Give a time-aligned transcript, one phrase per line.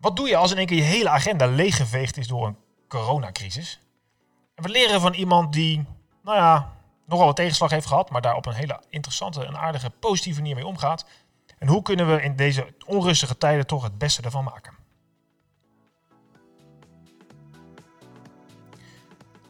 [0.00, 2.56] Wat doe je als in één keer je hele agenda leeggeveegd is door een
[2.88, 3.80] coronacrisis?
[4.54, 5.86] En we leren van iemand die,
[6.22, 6.72] nou ja,
[7.06, 10.54] nogal wat tegenslag heeft gehad, maar daar op een hele interessante en aardige, positieve manier
[10.54, 11.04] mee omgaat.
[11.58, 14.74] En hoe kunnen we in deze onrustige tijden toch het beste ervan maken?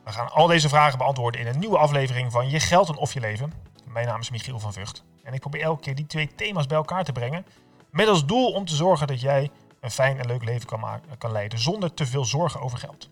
[0.04, 3.14] We gaan al deze vragen beantwoorden in een nieuwe aflevering van Je Geld en Of
[3.14, 3.52] Je Leven.
[3.84, 6.76] Mijn naam is Michiel van Vught en ik probeer elke keer die twee thema's bij
[6.76, 7.46] elkaar te brengen.
[7.90, 9.50] Met als doel om te zorgen dat jij
[9.80, 13.08] een fijn en leuk leven kan, maken, kan leiden zonder te veel zorgen over geld.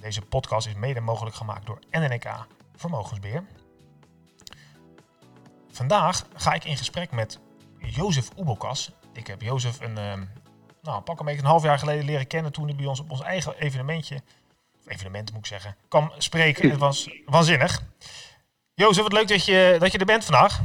[0.00, 3.44] Deze podcast is mede mogelijk gemaakt door NNK Vermogensbeheer.
[5.70, 7.38] Vandaag ga ik in gesprek met
[7.78, 8.92] Jozef Oebelkas.
[9.12, 10.12] Ik heb Jozef een, uh,
[10.82, 13.10] nou, pak een beetje een half jaar geleden leren kennen toen hij bij ons op
[13.10, 14.22] ons eigen evenementje,
[14.86, 16.70] evenement moet ik zeggen, kwam spreken.
[16.70, 17.82] Het was waanzinnig.
[18.74, 20.60] Jozef, wat leuk dat je, dat je er bent vandaag.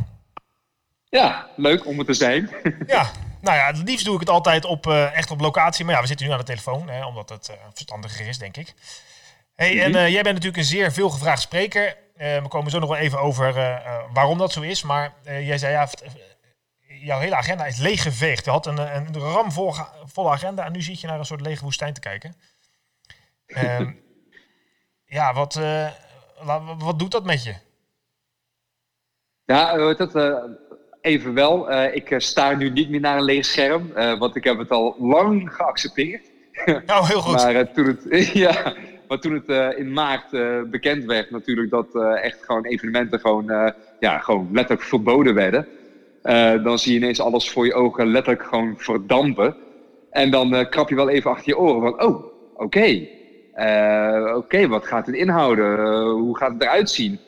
[1.12, 2.50] Ja, leuk om er te zijn.
[2.88, 3.12] ja,
[3.42, 5.86] nou ja, het liefst doe ik het altijd op, uh, echt op locatie.
[5.86, 8.58] Maar ja, we zitten nu aan de telefoon, hè, omdat het uh, verstandiger is, denk
[8.58, 8.74] ik.
[9.56, 11.98] Hey, en uh, jij bent natuurlijk een zeer veelgevraagd spreker.
[12.16, 13.54] we komen zo nog wel even over
[14.14, 14.84] waarom dat zo is.
[14.84, 15.90] Maar jij zei, ja,
[16.88, 18.46] jouw hele agenda is leeggeveegd.
[18.46, 21.94] Je had een, een ramvolle agenda en nu zit je naar een soort lege woestijn
[21.94, 22.36] te kijken.
[23.46, 23.92] Ehm,
[25.06, 25.60] ja, wat,
[26.78, 27.56] wat doet dat met je?
[29.46, 30.14] Ja, dat,
[31.02, 31.72] even wel.
[31.72, 34.70] Uh, ik sta nu niet meer naar een leeg scherm, uh, want ik heb het
[34.70, 36.30] al lang geaccepteerd.
[36.86, 37.34] Nou, heel goed.
[37.34, 38.74] maar, toen het, ja,
[39.08, 40.30] maar toen het in maart
[40.72, 45.68] bekend werd natuurlijk dat echt gewoon evenementen gewoon, ja, gewoon letterlijk verboden werden.
[46.64, 49.56] dan zie je ineens alles voor je ogen letterlijk gewoon verdampen.
[50.12, 52.64] En dan krap je wel even achter je oren van, oh, oké.
[52.64, 53.10] Okay.
[54.20, 56.02] oké, okay, wat gaat het inhouden?
[56.02, 57.20] hoe gaat het eruit zien?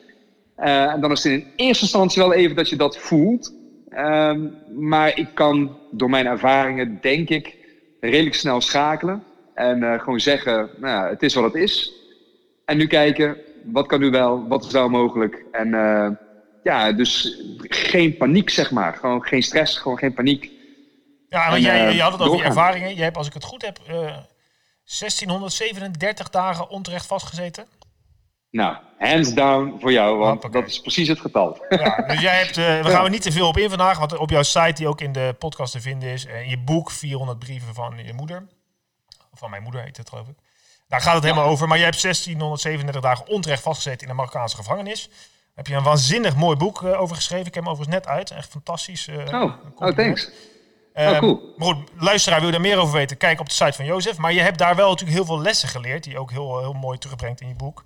[0.56, 3.52] en dan is het in eerste instantie wel even dat je dat voelt.
[3.96, 7.56] Um, maar ik kan door mijn ervaringen, denk ik,
[8.00, 9.24] redelijk snel schakelen.
[9.54, 11.92] En uh, gewoon zeggen, nou, het is wat het is.
[12.64, 15.44] En nu kijken, wat kan nu wel, wat is wel mogelijk.
[15.52, 16.08] En uh,
[16.62, 18.94] ja, dus geen paniek, zeg maar.
[18.94, 20.50] Gewoon geen stress, gewoon geen paniek.
[21.28, 22.94] Ja, maar en, jij, uh, je had het over die ervaringen.
[22.94, 27.66] Jij hebt, als ik het goed heb, 1637 dagen onterecht vastgezeten.
[28.54, 30.60] Nou, hands down voor jou, want Hoppakee.
[30.60, 31.64] dat is precies het getal.
[31.68, 34.16] Ja, dus jij hebt, uh, we gaan er niet te veel op in vandaag, want
[34.16, 37.38] op jouw site, die ook in de podcast te vinden is, en je boek 400
[37.38, 38.46] brieven van je moeder,
[39.32, 40.34] van mijn moeder heet het geloof ik.
[40.88, 44.56] Daar gaat het helemaal over, maar jij hebt 1637 dagen onterecht vastgezeten in de Marokkaanse
[44.56, 45.08] gevangenis.
[45.08, 47.46] Daar heb je een waanzinnig mooi boek uh, over geschreven.
[47.46, 49.08] Ik heb hem overigens net uit, echt fantastisch.
[49.08, 50.30] Uh, oh, oh, thanks.
[50.94, 51.54] Um, oh, cool.
[51.56, 53.16] Maar goed, luisteraar, wil je daar meer over weten?
[53.16, 54.16] Kijk op de site van Jozef.
[54.16, 56.72] Maar je hebt daar wel natuurlijk heel veel lessen geleerd, die je ook heel, heel
[56.72, 57.84] mooi terugbrengt in je boek.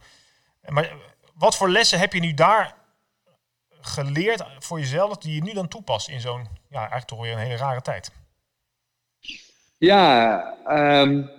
[0.69, 0.93] Maar
[1.35, 2.75] wat voor lessen heb je nu daar
[3.81, 7.39] geleerd voor jezelf die je nu dan toepast in zo'n, ja, eigenlijk toch weer een
[7.39, 8.13] hele rare tijd?
[9.79, 10.55] Ja,
[11.03, 11.31] um,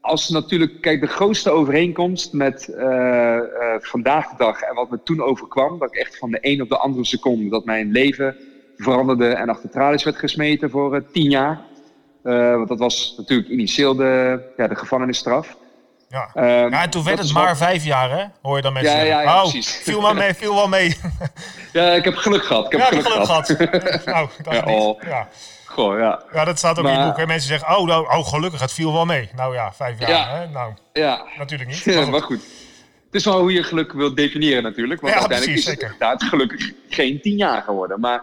[0.00, 5.02] als natuurlijk, kijk, de grootste overeenkomst met uh, uh, vandaag de dag en wat me
[5.02, 8.36] toen overkwam, dat ik echt van de een op de andere seconde, dat mijn leven
[8.76, 11.60] veranderde en achter tralies werd gesmeten voor uh, tien jaar.
[12.22, 15.56] want dat was natuurlijk initieel de, ja, de gevangenisstraf.
[16.16, 16.62] Ja.
[16.64, 17.56] Um, ja, en toen werd het maar wat...
[17.56, 18.24] vijf jaar, hè?
[18.42, 19.02] Hoor je dan mensen ja.
[19.02, 19.80] Ja, ja, oh, precies.
[19.82, 20.96] viel wel mee, viel wel mee.
[21.72, 22.64] ja, ik heb geluk gehad.
[22.64, 23.46] Ik heb ja, geluk, geluk gehad.
[23.46, 24.04] gehad.
[24.14, 25.02] nou, dat oh.
[25.02, 25.28] ja.
[25.64, 26.22] Goh, ja.
[26.32, 26.92] ja, dat staat ook maar...
[26.92, 27.16] in het boek.
[27.16, 27.26] Hè?
[27.26, 29.28] Mensen zeggen, oh, nou, oh, gelukkig, het viel wel mee.
[29.34, 30.28] Nou ja, vijf jaar, ja.
[30.28, 30.48] hè?
[30.48, 31.24] Nou, ja.
[31.38, 32.08] natuurlijk niet.
[32.10, 32.40] Maar goed.
[33.06, 35.00] Het is wel hoe je geluk wilt definiëren natuurlijk.
[35.00, 38.00] Want uiteindelijk precies, is het inderdaad gelukkig geen tien jaar geworden.
[38.00, 38.22] Maar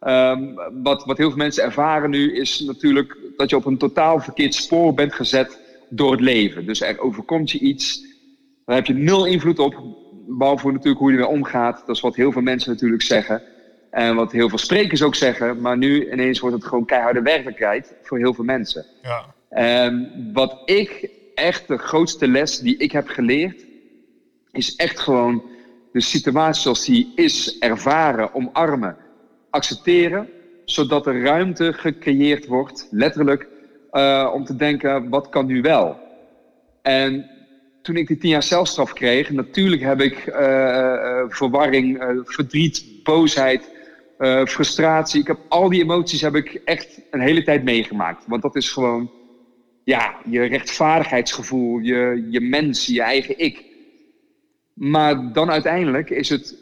[0.00, 4.20] um, wat, wat heel veel mensen ervaren nu is natuurlijk dat je op een totaal
[4.20, 5.58] verkeerd spoor bent gezet
[5.88, 6.66] door het leven.
[6.66, 8.06] Dus er overkomt je iets,
[8.64, 9.74] daar heb je nul invloed op,
[10.26, 11.82] behalve natuurlijk hoe je ermee omgaat.
[11.86, 13.42] Dat is wat heel veel mensen natuurlijk zeggen.
[13.90, 15.60] En wat heel veel sprekers ook zeggen.
[15.60, 18.84] Maar nu ineens wordt het gewoon keiharde werkelijkheid voor heel veel mensen.
[19.02, 19.34] Ja.
[19.50, 23.64] En wat ik echt de grootste les die ik heb geleerd,
[24.52, 25.42] is echt gewoon
[25.92, 28.96] de situatie zoals die is ervaren, omarmen,
[29.50, 30.28] accepteren,
[30.64, 33.48] zodat er ruimte gecreëerd wordt, letterlijk,
[33.96, 35.98] uh, om te denken, wat kan nu wel?
[36.82, 37.30] En
[37.82, 43.74] toen ik die tien jaar celstraf kreeg, natuurlijk heb ik uh, uh, verwarring, verdriet, boosheid,
[44.44, 45.20] frustratie.
[45.20, 48.24] Ik heb al die emoties heb ik echt een hele tijd meegemaakt.
[48.26, 49.10] Want dat is gewoon,
[49.84, 53.64] ja, je rechtvaardigheidsgevoel, je, je mens, je eigen ik.
[54.74, 56.56] Maar dan uiteindelijk is het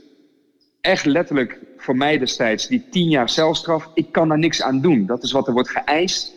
[0.81, 3.91] echt letterlijk voor mij destijds die tien jaar celstraf.
[3.95, 5.07] Ik kan daar niks aan doen.
[5.07, 6.34] Dat is wat er wordt geëist.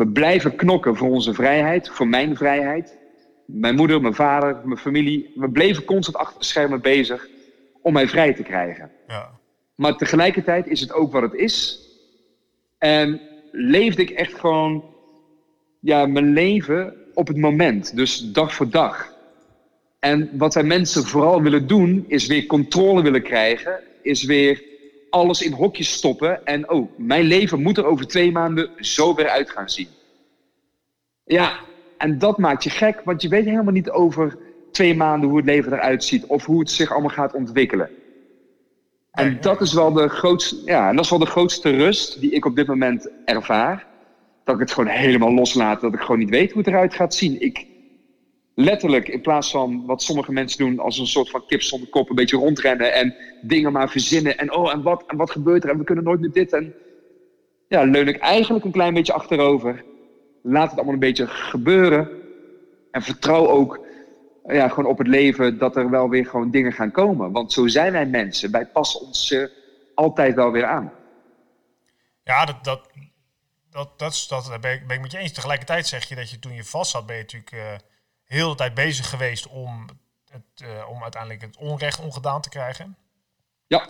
[0.00, 2.98] We blijven knokken voor onze vrijheid, voor mijn vrijheid.
[3.46, 5.32] Mijn moeder, mijn vader, mijn familie.
[5.34, 7.28] We bleven constant achter de schermen bezig
[7.82, 8.90] om mij vrij te krijgen.
[9.08, 9.30] Ja.
[9.74, 11.80] Maar tegelijkertijd is het ook wat het is.
[12.78, 13.20] En
[13.52, 14.84] leefde ik echt gewoon
[15.80, 17.96] ja, mijn leven op het moment.
[17.96, 19.14] Dus dag voor dag.
[19.98, 23.80] En wat wij mensen vooral willen doen, is weer controle willen krijgen.
[24.02, 24.62] Is weer
[25.10, 26.46] alles in hokjes stoppen.
[26.46, 29.88] En oh, mijn leven moet er over twee maanden zo weer uit gaan zien.
[31.24, 31.58] Ja,
[31.98, 34.38] en dat maakt je gek, want je weet helemaal niet over
[34.70, 36.26] twee maanden hoe het leven eruit ziet.
[36.26, 37.90] Of hoe het zich allemaal gaat ontwikkelen.
[39.10, 42.30] En dat is wel de grootste, ja, en dat is wel de grootste rust die
[42.30, 43.86] ik op dit moment ervaar.
[44.44, 47.14] Dat ik het gewoon helemaal loslaat, dat ik gewoon niet weet hoe het eruit gaat
[47.14, 47.40] zien.
[47.40, 47.66] Ik
[48.60, 52.08] letterlijk, in plaats van wat sommige mensen doen als een soort van kip zonder kop,
[52.08, 54.38] een beetje rondrennen en dingen maar verzinnen.
[54.38, 55.70] En oh, en wat, en wat gebeurt er?
[55.70, 56.52] En we kunnen nooit meer dit.
[56.52, 56.74] En
[57.68, 59.84] ja, leun ik eigenlijk een klein beetje achterover.
[60.42, 62.08] Laat het allemaal een beetje gebeuren.
[62.90, 63.80] En vertrouw ook
[64.46, 67.32] ja, gewoon op het leven dat er wel weer gewoon dingen gaan komen.
[67.32, 68.50] Want zo zijn wij mensen.
[68.50, 69.46] Wij passen ons uh,
[69.94, 70.92] altijd wel weer aan.
[72.24, 72.90] Ja, dat, dat,
[73.70, 75.32] dat, dat, dat ben, ik, ben ik met je eens.
[75.32, 77.60] Tegelijkertijd zeg je dat je toen je vast zat, ben je natuurlijk uh,
[78.30, 79.86] heel de tijd bezig geweest om,
[80.30, 82.96] het, uh, om uiteindelijk het onrecht ongedaan te krijgen.
[83.66, 83.88] Ja.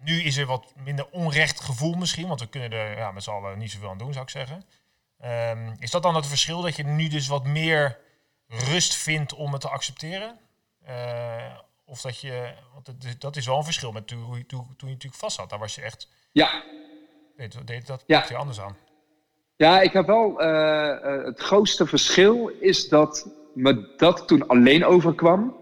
[0.00, 3.30] Nu is er wat minder onrecht gevoel misschien, want we kunnen er ja, met z'n
[3.30, 4.64] allen niet zoveel aan doen, zou ik zeggen.
[5.24, 7.98] Um, is dat dan het verschil dat je nu dus wat meer
[8.48, 10.38] rust vindt om het te accepteren?
[10.88, 14.46] Uh, of dat je, want dat is wel een verschil met toen, toen,
[14.76, 15.50] toen je natuurlijk vast zat.
[15.50, 16.08] Daar was je echt.
[16.32, 16.62] Ja.
[17.36, 18.24] Deed, deed dat ja.
[18.28, 18.76] je anders aan?
[19.56, 20.42] Ja, ik heb wel.
[20.42, 25.54] Uh, het grootste verschil is dat me dat toen alleen overkwam.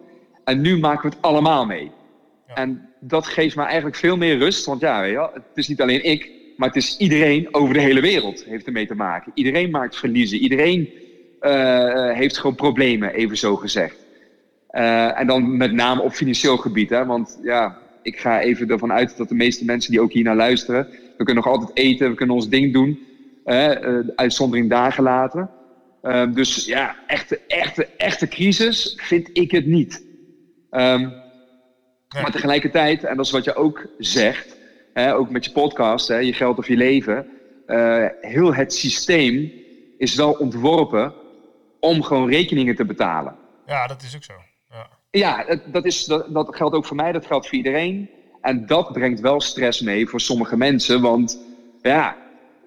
[0.44, 1.91] En nu maken we het allemaal mee.
[2.49, 2.55] Ja.
[2.55, 4.67] En dat geeft me eigenlijk veel meer rust.
[4.67, 8.44] Want ja, het is niet alleen ik, maar het is iedereen over de hele wereld
[8.44, 9.32] heeft ermee te maken.
[9.35, 10.38] Iedereen maakt verliezen.
[10.38, 10.88] Iedereen
[11.41, 13.96] uh, heeft gewoon problemen, even zo gezegd.
[14.70, 16.91] Uh, en dan met name op financieel gebied.
[16.91, 17.05] Hè?
[17.05, 20.37] Want ja, ik ga even ervan uit dat de meeste mensen die ook hier naar
[20.37, 20.88] luisteren.
[20.91, 22.99] We kunnen nog altijd eten, we kunnen ons ding doen.
[23.46, 23.70] Uh,
[24.17, 25.02] uitzondering dagen
[26.05, 26.35] laten.
[26.35, 30.05] dus ja, echte, echte, echte crisis vind ik het niet.
[30.71, 31.01] Um,
[32.09, 32.21] ja.
[32.23, 34.56] Maar tegelijkertijd, en dat is wat je ook zegt,
[34.93, 37.27] hè, ook met je podcast, hè, je geld of je leven.
[38.21, 39.53] heel het systeem
[39.99, 41.15] is wel ontworpen
[41.81, 43.37] om gewoon rekeningen te betalen.
[43.67, 44.33] Ja, dat is ook zo.
[44.71, 48.11] Ja, ja dat, is, dat, dat geldt ook voor mij, dat geldt voor iedereen.
[48.41, 51.01] En dat brengt wel stress mee voor sommige mensen.
[51.01, 51.39] Want
[51.83, 52.17] ja,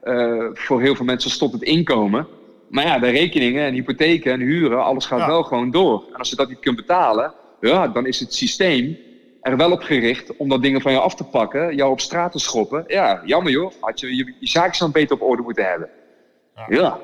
[0.03, 2.27] uh, voor heel veel mensen stopt het inkomen.
[2.69, 5.27] Maar ja, de rekeningen en hypotheken en huren, alles gaat ja.
[5.27, 6.03] wel gewoon door.
[6.13, 8.97] En als je dat niet kunt betalen, ja, dan is het systeem
[9.41, 12.31] er wel op gericht om dat dingen van je af te pakken, jou op straat
[12.31, 12.83] te schoppen.
[12.87, 15.89] Ja, jammer joh, had je je, je zaakjes dan beter op orde moeten hebben.
[16.55, 16.65] Ja.
[16.67, 16.99] ja.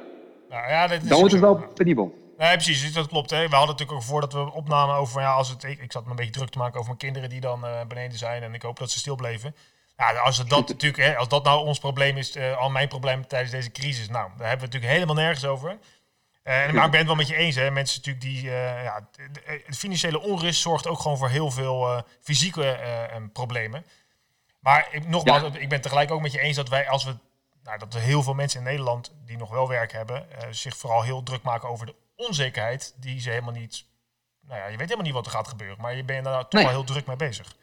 [0.50, 2.22] Nou, ja, dat is dan wordt het wel penibel.
[2.38, 3.30] Nee, precies, dat klopt.
[3.30, 3.38] Hè.
[3.38, 6.10] We hadden natuurlijk ook voordat we opnamen over, ja, als het, ik, ik zat me
[6.10, 8.62] een beetje druk te maken over mijn kinderen die dan uh, beneden zijn en ik
[8.62, 9.56] hoop dat ze stil bleven.
[9.98, 13.28] Ja, als dat natuurlijk, hè, als dat nou ons probleem is, uh, al mijn probleem
[13.28, 15.70] tijdens deze crisis, nou, daar hebben we natuurlijk helemaal nergens over.
[15.72, 17.72] Uh, maar ik ben het wel met je eens, hè.
[17.72, 19.30] Mensen natuurlijk die, ja, de,
[19.68, 22.80] de, financiële onrust zorgt ook gewoon voor heel veel fysieke
[23.34, 23.86] problemen.
[24.60, 25.60] Maar ik, nogmaals, ja.
[25.60, 27.16] ik ben tegelijk ook met je eens dat wij, als we
[27.64, 31.02] nou, dat er heel veel mensen in Nederland die nog wel werk hebben, zich vooral
[31.02, 33.86] heel druk maken over de onzekerheid die ze helemaal niet.
[34.42, 36.52] Nou ja, je weet helemaal niet wat er gaat gebeuren, maar je bent daar toch
[36.52, 36.64] nee.
[36.64, 37.56] wel heel druk mee bezig.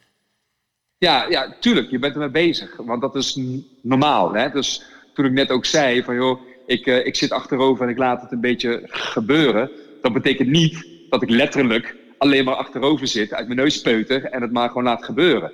[1.01, 2.77] Ja, ja, tuurlijk, je bent ermee bezig.
[2.77, 3.39] Want dat is
[3.81, 4.35] normaal.
[4.35, 4.51] Hè?
[4.51, 4.83] Dus
[5.15, 8.23] toen ik net ook zei van joh, ik, uh, ik zit achterover en ik laat
[8.23, 9.71] het een beetje gebeuren.
[10.03, 14.43] Dat betekent niet dat ik letterlijk alleen maar achterover zit, uit mijn neus peuter en
[14.43, 15.53] het maar gewoon laat gebeuren.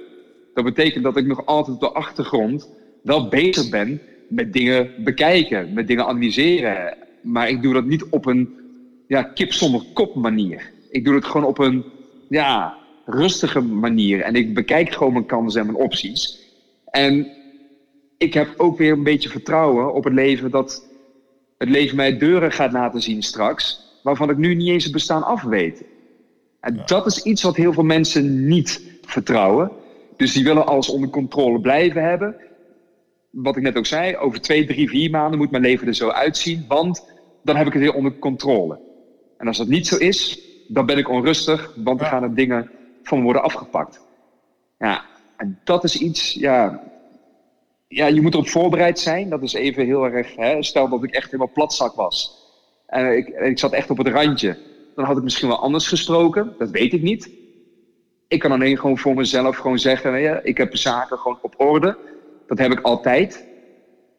[0.55, 2.71] Dat betekent dat ik nog altijd op de achtergrond
[3.03, 6.97] wel bezig ben met dingen bekijken, met dingen analyseren.
[7.23, 8.55] Maar ik doe dat niet op een
[9.07, 10.73] ja, kip zonder kop manier.
[10.91, 11.85] Ik doe het gewoon op een
[12.29, 14.21] ja, rustige manier.
[14.21, 16.39] En ik bekijk gewoon mijn kansen en mijn opties.
[16.91, 17.29] En
[18.19, 20.89] ik heb ook weer een beetje vertrouwen op het leven dat
[21.59, 23.85] het leven mij deuren gaat laten zien straks.
[24.03, 25.85] Waarvan ik nu niet eens het bestaan af weet.
[26.61, 26.85] En ja.
[26.85, 29.71] dat is iets wat heel veel mensen niet vertrouwen.
[30.17, 32.37] Dus die willen alles onder controle blijven hebben
[33.43, 36.09] wat ik net ook zei, over twee, drie, vier maanden moet mijn leven er zo
[36.09, 37.05] uitzien, want
[37.43, 38.79] dan heb ik het heel onder controle.
[39.39, 42.71] En als dat niet zo is, dan ben ik onrustig, want dan gaan er dingen
[43.07, 44.01] van worden afgepakt.
[44.79, 45.05] Ja,
[45.37, 46.83] en dat is iets, ja,
[47.89, 49.29] ja, je moet erop voorbereid zijn.
[49.29, 52.45] Dat is even heel erg, hè, stel dat ik echt helemaal platzak was.
[52.87, 54.59] En ik, ik zat echt op het randje.
[54.95, 57.31] Dan had ik misschien wel anders gesproken, dat weet ik niet.
[58.29, 61.99] Ik kan alleen gewoon voor mezelf gewoon zeggen, ja, ik heb zaken gewoon op orde.
[62.47, 63.47] Dat heb ik altijd.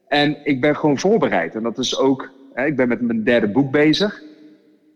[0.07, 1.55] En ik ben gewoon voorbereid.
[1.55, 4.21] En dat is ook, hè, ik ben met mijn derde boek bezig.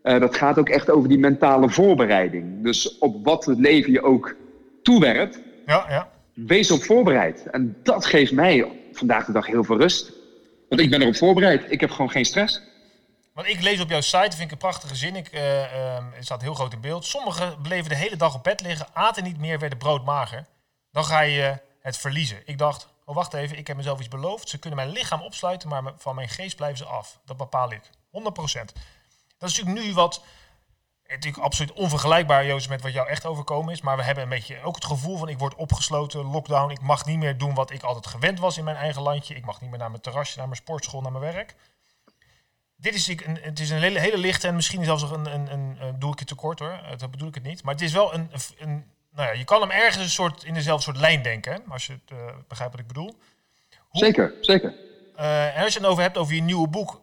[0.02, 2.62] Uh, dat gaat ook echt over die mentale voorbereiding.
[2.62, 4.36] Dus op wat het leven je ook
[4.82, 6.08] toewerpt, ja, ja.
[6.34, 7.46] wees op voorbereid.
[7.50, 10.12] En dat geeft mij vandaag de dag heel veel rust.
[10.68, 11.64] Want ik ben erop voorbereid.
[11.68, 12.62] Ik heb gewoon geen stress.
[13.34, 15.16] Want ik lees op jouw site, vind ik een prachtige zin.
[15.16, 15.40] Ik, uh,
[16.12, 17.04] het staat heel groot in beeld.
[17.04, 20.46] Sommigen bleven de hele dag op bed liggen, aten niet meer, werden broodmager.
[20.90, 22.36] Dan ga je het verliezen.
[22.44, 24.48] Ik dacht, oh wacht even, ik heb mezelf iets beloofd.
[24.48, 27.20] Ze kunnen mijn lichaam opsluiten, maar van mijn geest blijven ze af.
[27.24, 27.82] Dat bepaal ik.
[27.82, 28.80] 100%.
[29.42, 30.22] Dat is natuurlijk nu wat
[31.08, 33.80] natuurlijk absoluut onvergelijkbaar, Jozef, met wat jou echt overkomen is.
[33.80, 36.70] Maar we hebben een beetje ook het gevoel van ik word opgesloten, lockdown.
[36.70, 39.34] Ik mag niet meer doen wat ik altijd gewend was in mijn eigen landje.
[39.34, 41.54] Ik mag niet meer naar mijn terrasje, naar mijn sportschool, naar mijn werk.
[42.76, 45.76] Dit is een, het is een hele, hele lichte en misschien zelfs een, een, een,
[45.80, 46.80] een doe ik het tekort hoor.
[46.96, 47.62] Dat bedoel ik het niet.
[47.62, 50.54] Maar het is wel een, een nou ja, je kan hem ergens een soort, in
[50.54, 52.18] dezelfde soort lijn denken, als je het uh,
[52.48, 53.18] begrijpt wat ik bedoel.
[53.90, 54.74] zeker, zeker.
[55.16, 57.01] Uh, en als je het over hebt over je nieuwe boek,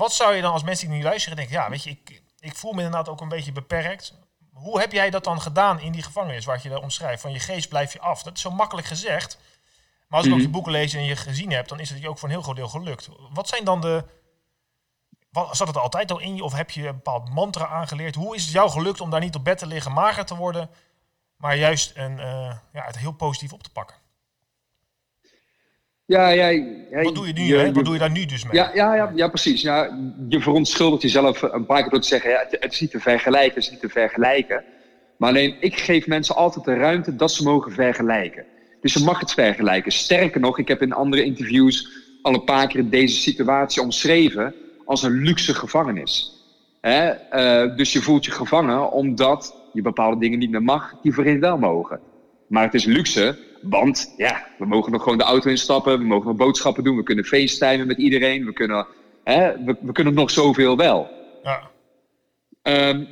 [0.00, 2.56] wat zou je dan als mensen die nu luisteren denken, ja, weet je, ik, ik
[2.56, 4.14] voel me inderdaad ook een beetje beperkt.
[4.52, 7.22] Hoe heb jij dat dan gedaan in die gevangenis, waar je dat omschrijft?
[7.22, 8.22] Van je geest blijf je af.
[8.22, 9.38] Dat is zo makkelijk gezegd.
[10.08, 10.46] Maar als ik ook mhm.
[10.46, 12.42] je boeken lees en je gezien hebt, dan is het je ook voor een heel
[12.42, 13.08] groot deel gelukt.
[13.32, 14.04] Wat zijn dan de.
[15.30, 18.14] Wat, zat het altijd al in je of heb je een bepaald mantra aangeleerd?
[18.14, 20.70] Hoe is het jou gelukt om daar niet op bed te liggen, mager te worden,
[21.36, 23.96] maar juist een, uh, ja, het heel positief op te pakken?
[26.10, 27.56] Ja, jij, Wat doe je nu?
[27.56, 27.72] hè?
[27.72, 28.54] Wat doe je daar nu dus mee?
[28.54, 29.62] Ja, ja, ja, ja, precies.
[29.62, 29.98] Ja,
[30.28, 33.54] je verontschuldigt jezelf een paar keer door te zeggen: ja, het, is niet te vergelijken,
[33.54, 34.64] het is niet te vergelijken.
[35.16, 38.44] Maar alleen, ik geef mensen altijd de ruimte dat ze mogen vergelijken.
[38.80, 39.92] Dus je mag het vergelijken.
[39.92, 41.88] Sterker nog, ik heb in andere interviews
[42.22, 46.32] al een paar keer deze situatie omschreven als een luxe gevangenis.
[46.80, 47.10] Hè?
[47.10, 51.40] Uh, dus je voelt je gevangen omdat je bepaalde dingen niet meer mag die voorheen
[51.40, 52.00] wel mogen.
[52.50, 56.26] Maar het is luxe want ja, we mogen nog gewoon de auto instappen, we mogen
[56.26, 58.86] nog boodschappen doen, we kunnen facetimen met iedereen, we kunnen,
[59.24, 61.10] hè, we, we kunnen nog zoveel wel.
[61.42, 61.70] Ja.
[62.88, 63.08] Um,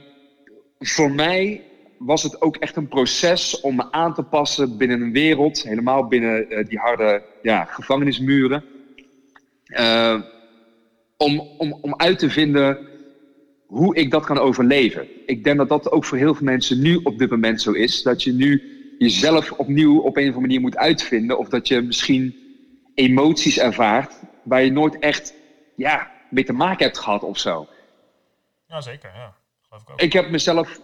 [0.79, 1.63] voor mij
[1.99, 6.07] was het ook echt een proces om me aan te passen binnen een wereld, helemaal
[6.07, 8.65] binnen uh, die harde ja, gevangenismuren.
[9.67, 10.21] Uh,
[11.17, 12.79] om, om, om uit te vinden
[13.67, 15.09] hoe ik dat kan overleven.
[15.27, 18.03] Ik denk dat dat ook voor heel veel mensen nu op dit moment zo is.
[18.03, 21.39] Dat je nu jezelf opnieuw op een of andere manier moet uitvinden.
[21.39, 22.35] Of dat je misschien
[22.95, 25.35] emoties ervaart waar je nooit echt
[25.77, 27.67] ja, mee te maken hebt gehad of zo.
[28.67, 29.11] Ja, zeker.
[29.15, 29.35] Ja.
[29.69, 30.01] Geloof ik, ook.
[30.01, 30.81] ik heb mezelf,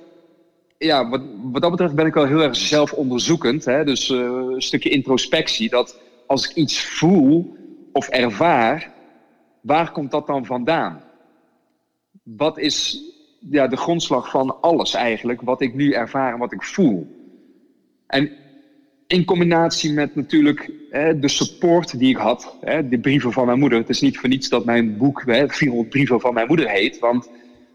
[0.78, 3.64] ja, wat, wat dat betreft ben ik wel heel erg zelfonderzoekend.
[3.64, 3.84] Hè?
[3.84, 5.68] Dus uh, een stukje introspectie.
[5.68, 7.56] Dat als ik iets voel
[7.92, 8.92] of ervaar,
[9.60, 11.02] waar komt dat dan vandaan?
[12.22, 13.02] Wat is
[13.50, 17.23] ja, de grondslag van alles eigenlijk, wat ik nu ervaar en wat ik voel?
[18.14, 18.30] En
[19.06, 23.58] in combinatie met natuurlijk hè, de support die ik had, hè, de brieven van mijn
[23.58, 23.78] moeder.
[23.78, 26.98] Het is niet voor niets dat mijn boek hè, 400 brieven van mijn moeder heet,
[26.98, 27.30] want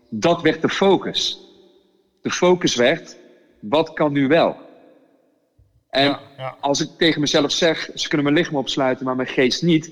[0.10, 1.40] dat werd de focus.
[2.22, 3.18] De focus werd,
[3.60, 4.56] wat kan nu wel?
[5.90, 6.20] En
[6.60, 9.92] als ik tegen mezelf zeg, ze kunnen mijn lichaam opsluiten, maar mijn geest niet.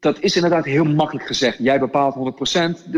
[0.00, 1.58] Dat is inderdaad heel makkelijk gezegd.
[1.58, 2.90] Jij bepaalt 100%.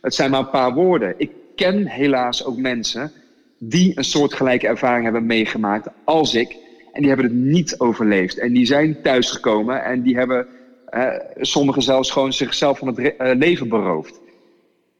[0.00, 1.14] het zijn maar een paar woorden.
[1.18, 3.12] Ik ken helaas ook mensen
[3.58, 6.56] die een soortgelijke ervaring hebben meegemaakt als ik.
[6.92, 8.38] En die hebben het niet overleefd.
[8.38, 10.46] En die zijn thuisgekomen en die hebben
[10.90, 14.20] uh, sommigen zelfs gewoon zichzelf van het uh, leven beroofd.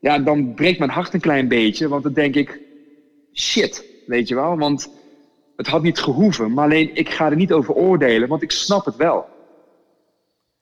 [0.01, 2.61] Ja, dan breekt mijn hart een klein beetje, want dan denk ik,
[3.33, 4.59] shit, weet je wel.
[4.59, 4.91] Want
[5.57, 8.85] het had niet gehoeven, maar alleen ik ga er niet over oordelen, want ik snap
[8.85, 9.27] het wel.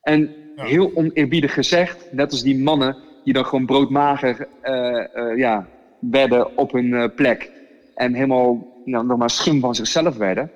[0.01, 5.67] En heel oneerbiedig gezegd, net als die mannen die dan gewoon broodmager uh, ja,
[5.99, 7.51] werden op hun plek
[7.95, 10.51] en helemaal nou, nog maar schim van zichzelf werden.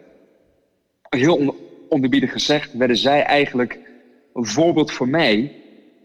[1.09, 1.55] Heel on
[1.89, 3.79] onderbiedig gezegd, werden zij eigenlijk
[4.33, 5.55] een voorbeeld voor mij.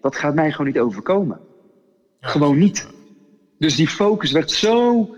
[0.01, 1.41] Dat gaat mij gewoon niet overkomen.
[2.21, 2.89] Gewoon niet.
[3.59, 5.09] Dus die focus werd zo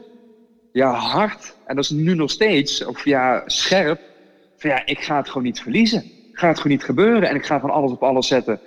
[0.72, 1.54] ja, hard.
[1.66, 4.00] En dat is nu nog steeds, of ja, scherp.
[4.56, 6.04] Van ja, ik ga het gewoon niet verliezen.
[6.32, 7.28] Gaat het gewoon niet gebeuren.
[7.28, 8.60] En ik ga van alles op alles zetten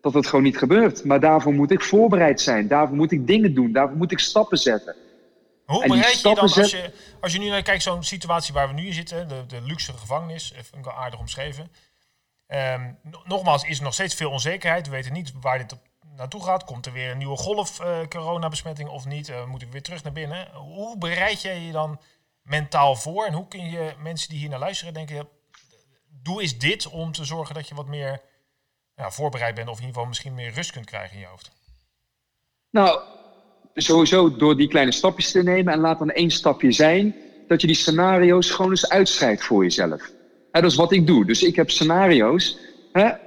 [0.00, 1.04] dat het gewoon niet gebeurt.
[1.04, 2.68] Maar daarvoor moet ik voorbereid zijn.
[2.68, 3.72] Daarvoor moet ik dingen doen.
[3.72, 4.94] Daarvoor moet ik stappen zetten.
[5.66, 8.74] Hoe bereid je dan, als je, als je nu naar kijkt, zo'n situatie waar we
[8.74, 11.72] nu in zitten, de, de luxe gevangenis, vind ik wel aardig omschreven.
[12.48, 14.86] Um, nogmaals, is er nog steeds veel onzekerheid.
[14.86, 15.80] We weten niet waar dit op
[16.16, 16.64] naartoe gaat.
[16.64, 19.28] Komt er weer een nieuwe golf uh, coronabesmetting of niet?
[19.28, 20.54] Uh, moeten we weer terug naar binnen?
[20.54, 22.00] Hoe bereid jij je dan
[22.42, 23.26] mentaal voor?
[23.26, 25.28] En hoe kun je mensen die hier naar luisteren denken,
[26.08, 28.20] doe eens dit om te zorgen dat je wat meer
[28.96, 31.50] ja, voorbereid bent of in ieder geval misschien meer rust kunt krijgen in je hoofd?
[32.70, 33.02] Nou,
[33.74, 37.14] sowieso door die kleine stapjes te nemen en laat dan één stapje zijn
[37.46, 40.10] dat je die scenario's gewoon eens uitschrijft voor jezelf.
[40.50, 41.26] dat is wat ik doe.
[41.26, 42.58] Dus ik heb scenario's.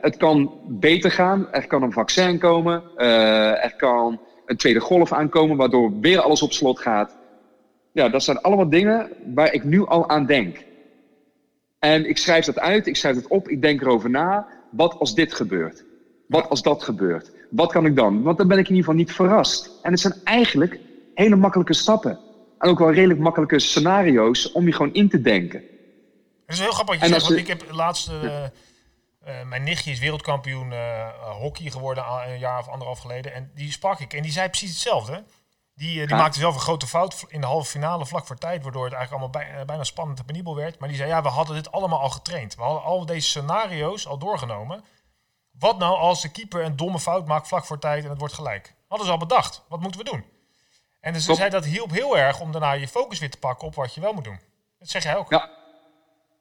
[0.02, 5.14] het kan beter gaan, er kan een vaccin komen, uh, er kan een tweede golf
[5.14, 7.18] aankomen waardoor weer alles op slot gaat.
[7.92, 10.58] Ja, dat zijn allemaal dingen waar ik nu al aan denk.
[11.80, 14.48] En ik schrijf dat uit, ik schrijf het op, ik denk erover na.
[14.72, 15.86] Wat als dit gebeurt?
[16.28, 17.32] Wat als dat gebeurt?
[17.50, 18.24] Wat kan ik dan?
[18.24, 19.70] Want dan ben ik in ieder geval niet verrast.
[19.82, 20.80] En het zijn eigenlijk
[21.14, 22.20] hele makkelijke stappen.
[22.60, 25.60] En ook wel redelijk makkelijke scenario's om je gewoon in te denken.
[26.46, 28.10] Het is heel grappig wat je zegt, want ik heb laatst...
[28.10, 28.44] Uh,
[29.46, 31.08] mijn nichtje is wereldkampioen uh,
[31.40, 33.34] hockey geworden een jaar of anderhalf geleden.
[33.34, 35.24] En die sprak ik en die zei precies hetzelfde.
[35.76, 38.84] Die, die maakte zelf een grote fout in de halve finale vlak voor tijd, waardoor
[38.84, 40.80] het eigenlijk allemaal bij, bijna spannend en penibel werd.
[40.80, 42.56] Maar die zei, ja, we hadden dit allemaal al getraind.
[42.56, 44.84] We hadden al deze scenario's al doorgenomen.
[45.60, 48.34] Wat nou als de keeper een domme fout maakt vlak voor tijd en het wordt
[48.34, 48.74] gelijk?
[48.88, 49.64] Hadden ze al bedacht.
[49.70, 50.24] Wat moeten we doen?
[51.02, 53.68] En dus ze zei dat hielp heel erg om daarna je focus weer te pakken
[53.68, 54.40] op wat je wel moet doen.
[54.80, 55.30] Dat zeg jij ook.
[55.30, 55.50] Ja,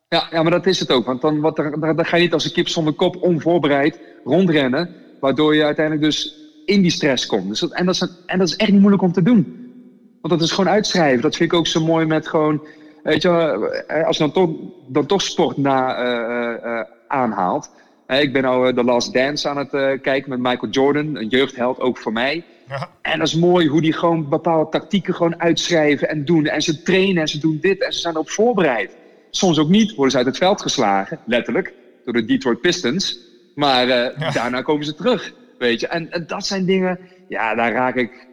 [0.08, 1.06] ja, ja maar dat is het ook.
[1.06, 4.94] Want dan, wat dan ga je niet als een kip zonder kop onvoorbereid rondrennen.
[5.20, 7.48] Waardoor je uiteindelijk dus in die stress komt.
[7.48, 9.72] Dus dat, en, dat is, en dat is echt niet moeilijk om te doen.
[10.20, 11.22] Want dat is gewoon uitschrijven.
[11.22, 12.66] Dat vind ik ook zo mooi met gewoon...
[13.02, 14.50] Weet je, eh, als je dan toch,
[14.88, 17.70] dan toch sport na uh, uh, aanhaalt
[18.06, 21.80] ik ben nou The Last Dance aan het uh, kijken met Michael Jordan, een jeugdheld
[21.80, 22.44] ook voor mij.
[22.68, 22.90] Ja.
[23.02, 26.46] En dat is mooi hoe die gewoon bepaalde tactieken gewoon uitschrijven en doen.
[26.46, 28.96] En ze trainen en ze doen dit en ze zijn erop voorbereid.
[29.30, 31.72] Soms ook niet, worden ze uit het veld geslagen, letterlijk,
[32.04, 33.18] door de Detroit Pistons.
[33.54, 35.86] Maar uh, daarna komen ze terug, weet je.
[35.86, 38.26] En, en, dat zijn dingen, ja, daar raak ik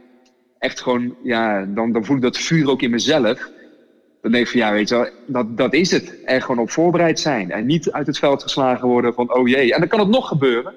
[0.59, 3.49] echt gewoon, ja, dan, dan voel ik dat vuur ook in mezelf.
[4.21, 6.17] Dan denk ik van ja, weet je wel, dat, dat is het.
[6.25, 7.51] Er gewoon op voorbereid zijn.
[7.51, 9.73] En niet uit het veld geslagen worden van oh jee.
[9.73, 10.73] En dan kan het nog gebeuren.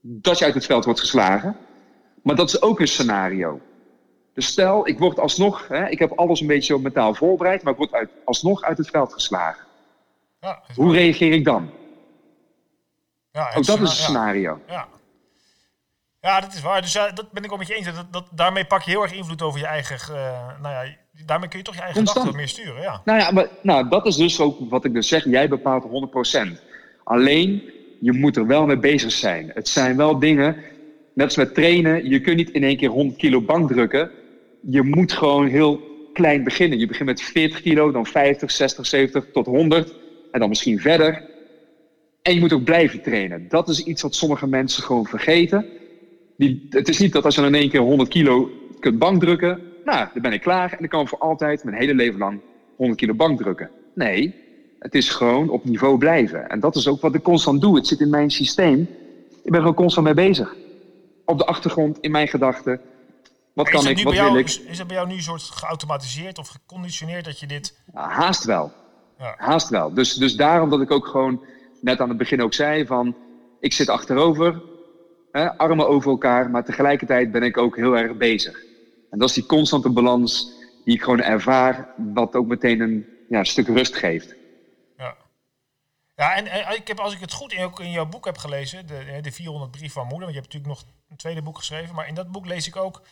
[0.00, 1.56] Dat je uit het veld wordt geslagen.
[2.22, 3.60] Maar dat is ook een scenario.
[4.34, 7.78] Dus stel, ik word alsnog, hè, ik heb alles een beetje mentaal voorbereid, maar ik
[7.78, 9.64] word uit, alsnog uit het veld geslagen.
[10.40, 11.70] Ja, Hoe reageer ik dan?
[13.32, 14.60] Ja, ook dat is een scenario.
[14.66, 14.88] Ja.
[16.20, 16.80] ja, dat is waar.
[16.80, 17.94] Dus ja, dat ben ik ook met je eens.
[17.94, 20.96] Dat, dat, daarmee pak je heel erg invloed over je eigen, uh, nou ja,
[21.26, 22.82] daarmee kun je toch je eigen gedachten meer sturen.
[22.82, 23.02] Ja.
[23.04, 25.24] Nou ja, maar nou, dat is dus ook wat ik dus zeg.
[25.24, 26.60] Jij bepaalt 100%.
[27.04, 27.62] Alleen,
[28.00, 29.50] je moet er wel mee bezig zijn.
[29.54, 30.56] Het zijn wel dingen,
[31.14, 34.10] net als met trainen, je kunt niet in één keer 100 kilo bank drukken.
[34.60, 35.80] Je moet gewoon heel
[36.12, 36.78] klein beginnen.
[36.78, 39.94] Je begint met 40 kilo, dan 50, 60, 70 tot 100
[40.32, 41.28] en dan misschien verder.
[42.22, 43.48] En je moet ook blijven trainen.
[43.48, 45.66] Dat is iets wat sommige mensen gewoon vergeten.
[46.36, 50.08] Die, het is niet dat als je in één keer 100 kilo kunt bankdrukken, nou,
[50.12, 52.40] dan ben ik klaar en dan kan ik voor altijd mijn hele leven lang
[52.76, 53.70] 100 kilo bank drukken.
[53.94, 54.34] Nee,
[54.78, 56.48] het is gewoon op niveau blijven.
[56.48, 57.76] En dat is ook wat ik constant doe.
[57.76, 58.88] Het zit in mijn systeem.
[59.44, 60.54] Ik ben gewoon constant mee bezig.
[61.24, 62.80] Op de achtergrond, in mijn gedachten.
[63.52, 64.46] Wat kan ik, wat wil ik?
[64.46, 67.80] Is het bij jou nu een soort geautomatiseerd of geconditioneerd dat je dit...
[67.92, 68.72] haast wel.
[69.18, 69.34] Ja.
[69.36, 69.94] Haast wel.
[69.94, 71.44] Dus, dus daarom dat ik ook gewoon
[71.80, 73.16] net aan het begin ook zei van...
[73.60, 74.62] Ik zit achterover,
[75.32, 78.69] hè, armen over elkaar, maar tegelijkertijd ben ik ook heel erg bezig.
[79.10, 80.52] En dat is die constante balans
[80.84, 84.34] die ik gewoon ervaar, wat ook meteen een ja, stuk rust geeft.
[84.96, 85.16] Ja,
[86.16, 89.18] ja en, ik heb, als ik het goed in, in jouw boek heb gelezen, de,
[89.22, 92.08] de 400 brief van moeder, want je hebt natuurlijk nog een tweede boek geschreven, maar
[92.08, 93.02] in dat boek lees ik ook,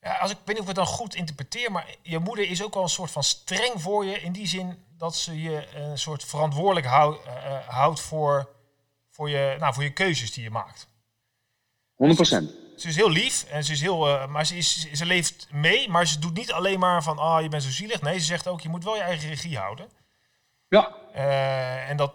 [0.00, 2.62] ja, als ik, weet niet of ik het dan goed interpreteer, maar je moeder is
[2.62, 5.98] ook wel een soort van streng voor je, in die zin dat ze je een
[5.98, 8.48] soort verantwoordelijk houd, uh, houdt voor,
[9.10, 10.88] voor, je, nou, voor je keuzes die je maakt.
[11.94, 15.06] 100 procent ze is heel lief en ze is heel, uh, maar ze, is, ze
[15.06, 18.02] leeft mee, maar ze doet niet alleen maar van, ah, oh, je bent zo zielig.
[18.02, 19.90] Nee, ze zegt ook, je moet wel je eigen regie houden.
[20.68, 20.94] Ja.
[21.14, 22.14] Uh, en dat,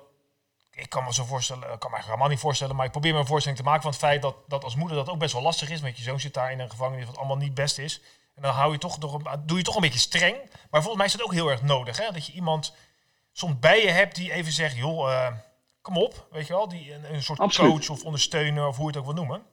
[0.72, 3.14] ik kan me zo voorstellen, ik kan me eigenlijk helemaal niet voorstellen, maar ik probeer
[3.14, 5.34] me een voorstelling te maken van het feit dat, dat als moeder dat ook best
[5.34, 7.78] wel lastig is, want je zoon zit daar in een gevangenis wat allemaal niet best
[7.78, 8.02] is.
[8.36, 8.98] En dan hou je toch,
[9.46, 10.36] doe je toch een beetje streng.
[10.70, 12.12] Maar volgens mij is dat ook heel erg nodig, hè?
[12.12, 12.76] dat je iemand
[13.32, 15.28] soms bij je hebt die even zegt, joh, uh,
[15.82, 18.92] kom op, weet je wel, die een, een soort coach of ondersteuner of hoe je
[18.92, 19.46] het ook wil noemen.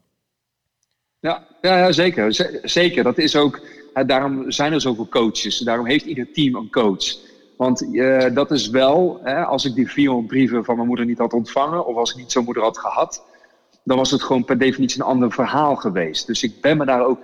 [1.26, 2.60] Ja, ja, zeker.
[2.62, 3.04] zeker.
[3.04, 3.60] Dat is ook,
[4.06, 5.58] daarom zijn er zoveel coaches.
[5.58, 7.16] Daarom heeft ieder team een coach.
[7.56, 11.18] Want uh, dat is wel, hè, als ik die 400 brieven van mijn moeder niet
[11.18, 13.22] had ontvangen, of als ik niet zo'n moeder had gehad,
[13.84, 16.26] dan was het gewoon per definitie een ander verhaal geweest.
[16.26, 17.20] Dus ik ben me daar ook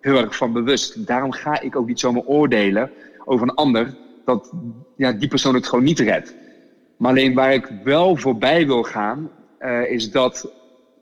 [0.00, 1.06] heel erg van bewust.
[1.06, 2.90] Daarom ga ik ook niet zomaar oordelen
[3.24, 4.52] over een ander dat
[4.96, 6.34] ja, die persoon het gewoon niet redt.
[6.96, 10.50] Maar alleen waar ik wel voorbij wil gaan, uh, is dat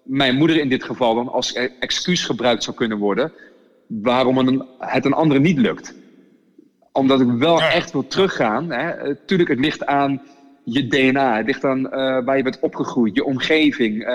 [0.04, 3.32] mijn moeder in dit geval dan als e- excuus gebruikt zou kunnen worden
[3.86, 5.94] waarom een, het een andere niet lukt.
[6.92, 8.70] Omdat ik wel echt wil teruggaan.
[8.70, 9.14] Hè.
[9.16, 10.22] Tuurlijk, het ligt aan
[10.64, 11.90] je DNA, het ligt aan uh,
[12.24, 14.06] waar je bent opgegroeid, je omgeving, uh,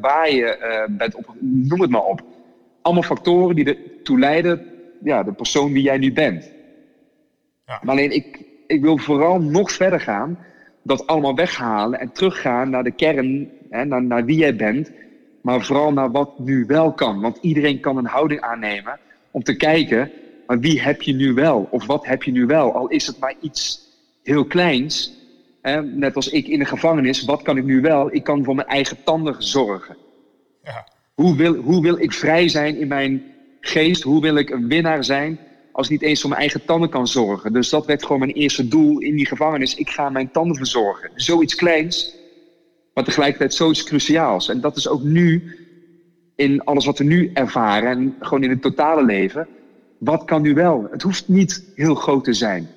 [0.00, 2.22] waar je uh, bent op, noem het maar op.
[2.82, 4.66] Allemaal factoren die ertoe leiden,
[5.02, 6.50] ja, de persoon wie jij nu bent.
[7.66, 7.80] Ja.
[7.82, 10.38] Maar alleen ik, ik wil vooral nog verder gaan,
[10.82, 14.90] dat allemaal weghalen en teruggaan naar de kern, hè, naar, naar wie jij bent
[15.46, 17.20] maar vooral naar wat nu wel kan.
[17.20, 18.98] Want iedereen kan een houding aannemen
[19.30, 20.10] om te kijken,
[20.46, 21.68] maar wie heb je nu wel?
[21.70, 22.72] Of wat heb je nu wel?
[22.72, 23.80] Al is het maar iets
[24.22, 25.12] heel kleins.
[25.62, 25.82] Hè?
[25.82, 28.14] Net als ik in de gevangenis, wat kan ik nu wel?
[28.14, 29.96] Ik kan voor mijn eigen tanden zorgen.
[30.64, 30.88] Ja.
[31.14, 33.22] Hoe, wil, hoe wil ik vrij zijn in mijn
[33.60, 34.02] geest?
[34.02, 35.38] Hoe wil ik een winnaar zijn
[35.72, 37.52] als ik niet eens voor mijn eigen tanden kan zorgen?
[37.52, 39.74] Dus dat werd gewoon mijn eerste doel in die gevangenis.
[39.74, 41.10] Ik ga mijn tanden verzorgen.
[41.14, 42.14] Zoiets kleins,
[42.96, 44.48] maar tegelijkertijd zoiets cruciaals.
[44.48, 45.56] En dat is ook nu
[46.34, 49.48] in alles wat we nu ervaren en gewoon in het totale leven.
[49.98, 50.88] Wat kan nu wel?
[50.90, 52.68] Het hoeft niet heel groot te zijn.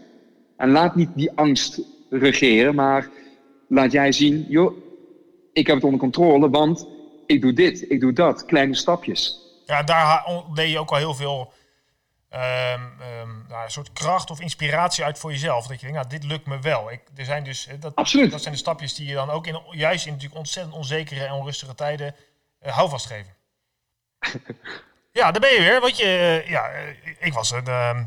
[0.58, 3.10] En laat niet die angst regeren, maar
[3.68, 4.78] laat jij zien, joh,
[5.54, 6.88] ik heb het onder controle, want
[7.26, 9.40] ik doe dit, ik doe dat, kleine stapjes.
[9.66, 11.54] Ja, daar deed je ook al heel veel
[12.34, 15.68] um, nou, een soort kracht of inspiratie uit voor jezelf.
[15.68, 16.92] Dat je denkt, nou, dit lukt me wel.
[16.92, 18.32] Ik, er zijn dus, dat, Absoluut.
[18.32, 21.34] dat zijn de stapjes die je dan ook in, juist in natuurlijk ontzettend onzekere en
[21.34, 22.16] onrustige tijden
[22.66, 23.34] uh, houvast geven.
[25.20, 25.82] ja, daar ben je weer.
[25.82, 26.70] Want je, uh, ja,
[27.20, 28.00] ik was een, uh,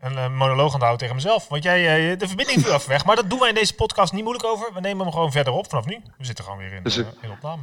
[0.00, 1.48] een monoloog aan het houden tegen mezelf.
[1.48, 3.04] Want jij, de verbinding viel af weg.
[3.04, 4.74] Maar dat doen wij in deze podcast niet moeilijk over.
[4.74, 6.00] We nemen hem gewoon verder op vanaf nu.
[6.18, 7.62] We zitten gewoon weer in, in opname.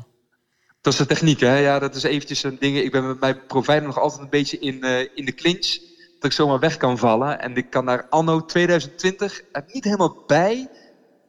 [0.82, 1.58] Dat is de techniek, hè?
[1.58, 2.78] Ja, dat is eventjes een ding.
[2.78, 4.84] Ik ben met mijn provider nog altijd een beetje in,
[5.16, 5.89] in de clinch
[6.20, 7.40] dat ik zomaar weg kan vallen.
[7.40, 10.70] En ik kan daar anno 2020 er niet helemaal bij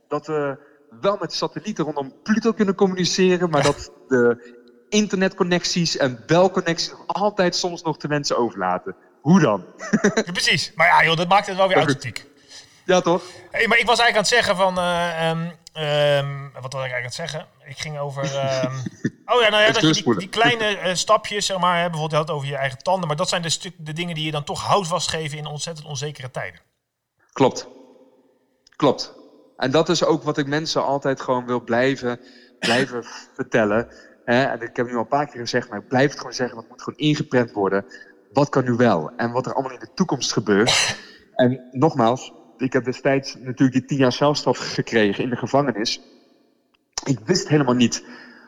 [0.08, 0.58] dat we
[1.00, 7.82] wel met satellieten rondom Pluto kunnen communiceren, maar dat de internetconnecties en belconnecties altijd soms
[7.82, 8.96] nog te wensen overlaten.
[9.20, 9.64] Hoe dan?
[10.02, 10.72] Ja, precies.
[10.74, 12.29] Maar ja, joh, dat maakt het wel weer authentiek.
[12.84, 13.22] Ja, toch?
[13.50, 14.78] Hey, maar ik was eigenlijk aan het zeggen van...
[14.78, 15.30] Uh,
[16.18, 17.46] um, wat was ik eigenlijk aan het zeggen?
[17.64, 18.24] Ik ging over...
[18.24, 18.72] Um,
[19.34, 22.30] oh ja, nou ja, dat je die, die, kleine uh, stapjes, zeg maar, hè, bijvoorbeeld
[22.30, 23.08] over je eigen tanden.
[23.08, 25.86] Maar dat zijn de, stuk, de dingen die je dan toch houvast geven in ontzettend
[25.86, 26.60] onzekere tijden.
[27.32, 27.68] Klopt.
[28.76, 29.12] Klopt.
[29.56, 32.20] En dat is ook wat ik mensen altijd gewoon wil blijven,
[32.58, 33.04] blijven
[33.36, 33.88] vertellen.
[34.24, 36.56] En ik heb nu al een paar keer gezegd, maar ik blijf het gewoon zeggen,
[36.56, 37.84] want het moet gewoon ingeprent worden.
[38.32, 39.10] Wat kan nu wel?
[39.16, 40.72] En wat er allemaal in de toekomst gebeurt.
[41.34, 46.00] En nogmaals, ik heb destijds natuurlijk die tien jaar zelfstraf gekregen in de gevangenis.
[47.04, 48.04] Ik wist helemaal niet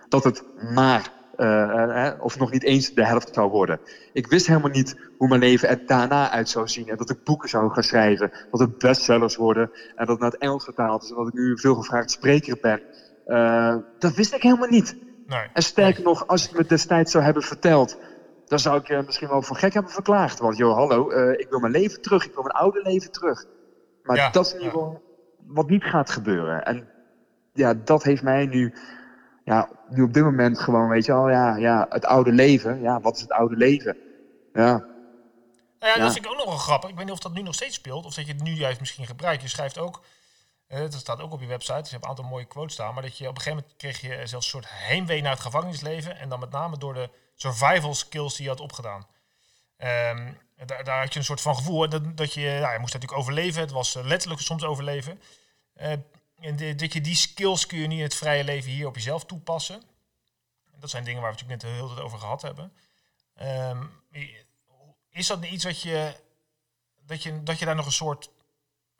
[0.08, 0.44] dat het
[0.74, 3.80] maar, uh, uh, of nog niet eens de helft zou worden.
[4.12, 6.88] Ik wist helemaal niet hoe mijn leven er daarna uit zou zien.
[6.88, 9.70] En dat ik boeken zou gaan schrijven, dat het bestsellers worden.
[9.72, 12.58] En dat het naar het Engels vertaald is en dat ik nu een veelgevraagd spreker
[12.60, 12.80] ben.
[13.26, 14.96] Uh, dat wist ik helemaal niet.
[15.26, 15.46] Nee.
[15.52, 17.98] En sterker nog, als ik me destijds zou hebben verteld,
[18.46, 20.38] dan zou ik je misschien wel voor gek hebben verklaard.
[20.38, 23.44] Want joh, hallo, ik wil mijn leven terug, ik wil mijn oude leven terug.
[24.02, 25.02] Maar dat is in ieder geval
[25.46, 26.64] wat niet gaat gebeuren.
[26.64, 26.88] En
[27.52, 28.74] ja, dat heeft mij nu,
[29.44, 32.80] ja, nu op dit moment gewoon, weet je al, ja, ja, het oude leven.
[32.80, 33.96] Ja, wat is het oude leven?
[34.52, 34.90] Ja.
[35.78, 36.90] Nou ja, dat vind ik ook nog wel grappig.
[36.90, 38.80] Ik weet niet of dat nu nog steeds speelt, of dat je het nu juist
[38.80, 39.42] misschien gebruikt.
[39.42, 40.04] Je schrijft ook,
[40.68, 42.94] uh, dat staat ook op je website, dus je hebt een aantal mooie quotes staan,
[42.94, 45.40] maar dat je op een gegeven moment kreeg je zelfs een soort heimwee naar het
[45.40, 46.18] gevangenisleven.
[46.18, 49.06] En dan met name door de survival skills die je had opgedaan.
[49.78, 52.92] Um, daar, daar, had je een soort van gevoel dat, dat je, nou, je moest
[52.92, 53.60] natuurlijk overleven.
[53.60, 55.22] Het was eh, letterlijk soms overleven.
[55.76, 55.92] Uh,
[56.40, 59.24] en dat je die skills kun je niet in het vrije leven hier op jezelf
[59.24, 59.82] toepassen.
[60.76, 62.72] Dat zijn dingen waar we natuurlijk net heel veel over gehad hebben.
[63.42, 64.02] Um,
[65.10, 66.16] is dat iets wat je,
[67.06, 68.30] dat je, dat je daar nog een soort,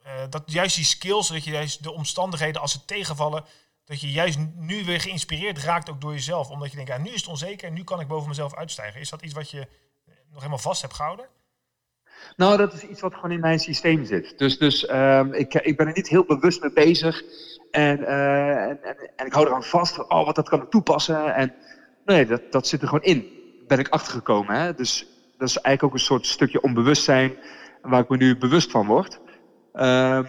[0.06, 3.44] uh, dat juist die skills, dat je juist de omstandigheden als ze tegenvallen,
[3.84, 6.50] dat je juist nu weer geïnspireerd raakt ook door jezelf.
[6.50, 9.00] Omdat je denkt, ja, nu is het onzeker, nu kan ik boven mezelf uitstijgen.
[9.00, 9.68] Is dat iets wat je
[10.32, 11.26] nog helemaal vast hebt gehouden?
[12.36, 14.38] Nou, dat is iets wat gewoon in mijn systeem zit.
[14.38, 17.22] Dus, dus um, ik, ik ben er niet heel bewust mee bezig.
[17.70, 18.78] En, uh, en,
[19.16, 20.08] en, ik hou eraan vast.
[20.08, 21.34] Oh, wat dat kan ik toepassen.
[21.34, 21.54] En
[22.04, 23.26] nee, dat, dat zit er gewoon in.
[23.66, 24.54] Ben ik achtergekomen.
[24.54, 24.74] Hè?
[24.74, 25.06] Dus
[25.38, 27.36] dat is eigenlijk ook een soort stukje onbewustzijn.
[27.82, 29.14] Waar ik me nu bewust van word.
[29.74, 30.26] Um,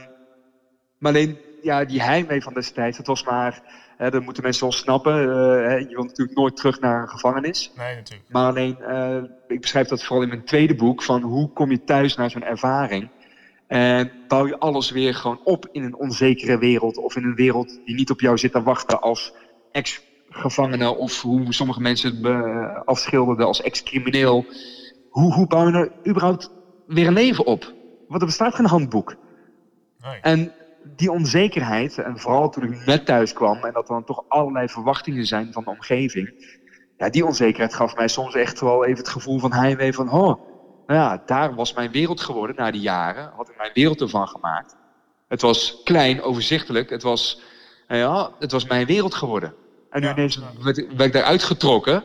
[0.97, 2.97] maar alleen, ja, die heimwee van destijds.
[2.97, 3.61] Dat was maar
[4.03, 5.13] Hè, dat moeten mensen wel snappen.
[5.13, 7.71] Uh, je wilt natuurlijk nooit terug naar een gevangenis.
[7.77, 8.29] Nee, natuurlijk.
[8.29, 11.03] Maar alleen, uh, ik beschrijf dat vooral in mijn tweede boek.
[11.03, 13.09] Van hoe kom je thuis naar zo'n ervaring?
[13.67, 16.97] En bouw je alles weer gewoon op in een onzekere wereld.
[16.97, 19.33] Of in een wereld die niet op jou zit te wachten als
[19.71, 20.95] ex-gevangene.
[20.97, 24.45] Of hoe sommige mensen het afschilderden als ex-crimineel.
[25.09, 26.51] Hoe, hoe bouw je er überhaupt
[26.87, 27.73] weer een leven op?
[28.07, 29.15] Want er bestaat geen handboek.
[30.01, 30.19] Nee.
[30.21, 30.51] En
[30.95, 34.69] die onzekerheid, en vooral toen ik net thuis kwam en dat er dan toch allerlei
[34.69, 36.57] verwachtingen zijn van de omgeving.
[36.97, 40.41] Ja, die onzekerheid gaf mij soms echt wel even het gevoel van heimwee van, oh,
[40.87, 43.31] nou ja, daar was mijn wereld geworden na die jaren.
[43.35, 44.75] Had ik mijn wereld ervan gemaakt.
[45.27, 46.89] Het was klein, overzichtelijk.
[46.89, 47.41] Het was,
[47.87, 49.53] nou ja, het was mijn wereld geworden.
[49.89, 52.03] En nu ja, ineens werd, werd ik daaruit getrokken.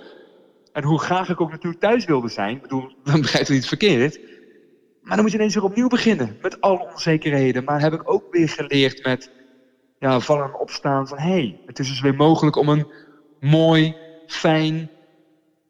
[0.73, 2.57] En hoe graag ik ook natuurlijk thuis wilde zijn.
[2.57, 4.19] Ik bedoel, dan begrijpt u niet verkeerd.
[5.09, 6.39] Maar dan moet je ineens weer opnieuw beginnen.
[6.43, 7.65] Met alle onzekerheden.
[7.65, 9.31] Maar heb ik ook weer geleerd met
[9.99, 11.19] ja, vallen en opstaan van...
[11.19, 12.87] hé, hey, het is dus weer mogelijk om een
[13.41, 14.91] mooi, fijn,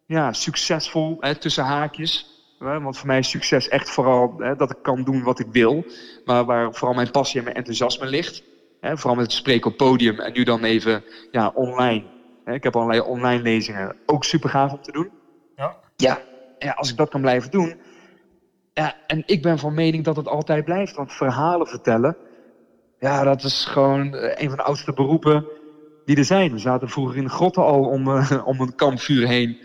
[0.06, 2.36] ja, succesvol, hè, tussen haakjes...
[2.58, 5.46] Hè, want voor mij is succes echt vooral hè, dat ik kan doen wat ik
[5.50, 5.84] wil.
[6.24, 8.42] Maar waar vooral mijn passie en mijn enthousiasme ligt.
[8.80, 12.04] Hè, vooral met het spreken op podium en nu dan even ja, online.
[12.44, 15.10] Ik heb allerlei online lezingen, ook super gaaf om te doen.
[15.56, 15.76] Ja.
[15.96, 16.20] Ja,
[16.58, 17.80] ja, als ik dat kan blijven doen.
[18.78, 20.96] Ja, en ik ben van mening dat het altijd blijft.
[20.96, 22.16] Want verhalen vertellen,
[22.98, 25.46] ja, dat is gewoon eh, een van de oudste beroepen
[26.04, 26.52] die er zijn.
[26.52, 29.58] We zaten vroeger in de grotten al om, uh, om een kampvuur heen.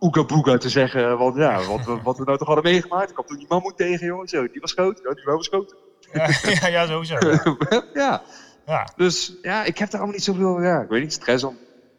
[0.00, 3.08] Oeka boeka te zeggen, wat, ja, wat, wat we nou toch hadden meegemaakt.
[3.08, 4.28] Ik kwam toen die mammoet tegen, jongen.
[4.28, 5.00] Zo, die was groot.
[5.02, 5.74] Ja, die was groot.
[6.12, 6.28] Ja,
[6.60, 7.16] ja, ja, sowieso.
[7.20, 7.84] Ja.
[8.02, 8.22] ja.
[8.66, 8.88] Ja.
[8.96, 11.56] Dus ja, ik heb daar allemaal niet zoveel, ja, ik weet niet, stress om.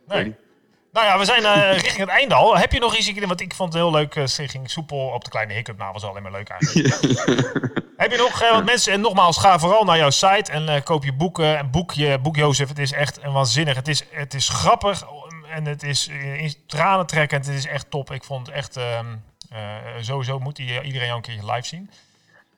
[0.08, 0.36] Nee.
[0.95, 2.58] Nou ja, we zijn eh, richting het einde al.
[2.58, 5.29] Heb je nog iets, want ik vond het heel leuk, uh, ging soepel op de
[5.29, 5.77] kleine hiccup.
[5.77, 6.93] Nou, was alleen maar leuk eigenlijk.
[7.97, 11.03] Heb je nog, uh, want mensen, en nogmaals, ga vooral naar jouw site en koop
[11.03, 11.58] je boeken.
[11.58, 13.75] En boek je, boek Jozef, het is echt een waanzinnig.
[13.75, 15.05] Het is, het is grappig
[15.49, 17.45] en het is in tranen trekkend.
[17.45, 18.12] Het is echt top.
[18.12, 19.23] Ik vond het echt, um,
[19.99, 21.91] sowieso moet iedereen jou een keer live zien.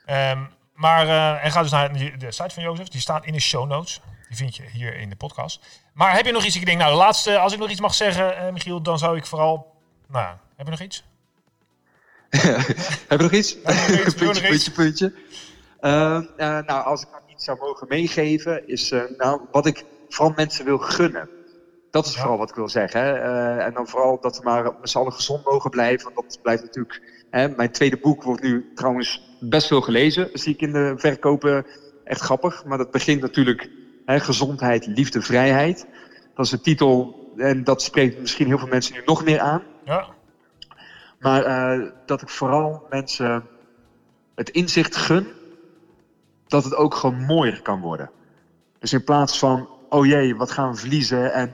[0.09, 1.07] Um, maar,
[1.39, 4.01] en ga dus naar de site van Jozef, die staat in de show notes.
[4.27, 5.81] Die vind je hier in de podcast.
[5.93, 6.55] Maar heb je nog iets?
[6.55, 9.17] Ik denk, nou, de laatste, als ik nog iets mag zeggen, uh, Michiel, dan zou
[9.17, 9.75] ik vooral.
[10.07, 11.03] Nou, heb je nog iets?
[13.07, 13.57] heb je nog iets?
[14.17, 15.13] puntje, puntje, puntje.
[15.81, 20.65] Uh, uh, nou, als ik iets zou mogen meegeven, is nou, wat ik vooral mensen
[20.65, 21.29] wil gunnen.
[21.91, 22.19] Dat is Ja.
[22.19, 23.01] vooral wat ik wil zeggen.
[23.01, 23.13] Hè.
[23.13, 26.13] Eh, en dan vooral dat we maar met z'n allen gezond mogen blijven.
[26.13, 27.01] Want dat blijft natuurlijk.
[27.29, 30.29] Hè, mijn tweede boek wordt nu trouwens best veel gelezen.
[30.33, 31.65] Zie ik in de verkopen
[32.03, 32.65] echt grappig.
[32.65, 33.69] Maar dat begint natuurlijk
[34.07, 35.87] gezondheid, liefde, vrijheid.
[36.35, 37.25] Dat is de titel.
[37.37, 39.63] En dat spreekt misschien heel veel mensen nu nog meer aan.
[39.83, 40.07] Ja,
[41.19, 43.43] Maar eh, dat ik vooral mensen
[44.35, 45.27] het inzicht gun
[46.47, 48.11] dat het ook gewoon mooier kan worden.
[48.79, 51.53] Dus in plaats van, oh jee, wat gaan we verliezen en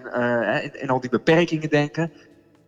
[0.64, 2.12] in, in al die beperkingen denken.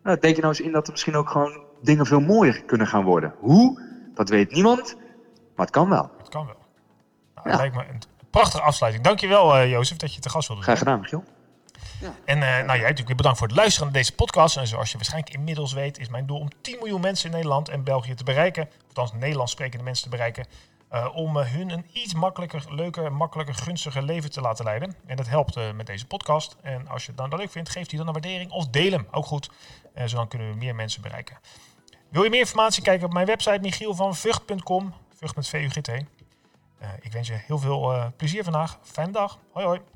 [0.04, 2.88] Nou, denk je nou eens in dat er misschien ook gewoon dingen veel mooier kunnen
[2.88, 3.34] gaan worden.
[3.40, 3.82] Hoe?
[4.14, 4.96] Dat weet niemand,
[5.56, 6.12] maar het kan wel.
[6.18, 6.56] het kan wel.
[7.36, 7.52] Nou, Ja.
[7.52, 8.00] Dat lijkt me een
[8.36, 9.04] prachtige afsluiting.
[9.04, 10.88] Dankjewel, eh Jozef, dat je te gast wilde Graag zijn.
[10.88, 11.24] gedaan, Michiel.
[12.26, 14.58] En eh, nou, jij natuurlijk weer bedankt voor het luisteren naar deze podcast.
[14.58, 17.70] En zoals je waarschijnlijk inmiddels weet, is mijn doel om 10 miljoen mensen in Nederland
[17.70, 18.70] en België te bereiken.
[18.88, 20.46] Althans, Nederlands sprekende mensen te bereiken.
[20.90, 24.96] eh, om hun een iets makkelijker, leuker, makkelijker, gunstiger leven te laten leiden.
[25.06, 26.56] En dat helpt eh, met deze podcast.
[26.62, 29.08] En als je het dan leuk vindt, geef die dan een waardering of deel hem.
[29.12, 29.50] Ook goed.
[29.94, 31.38] En zo dan kunnen we meer mensen bereiken.
[32.10, 32.84] Wil je meer informatie?
[32.84, 34.94] Kijk op mijn website michielvanvugt.com.
[35.16, 35.92] Vugt met V-U-G-T.
[36.78, 38.80] Eh, ik wens je heel veel eh, plezier vandaag.
[38.82, 39.40] Fijne dag.
[39.52, 39.95] Hoi hoi.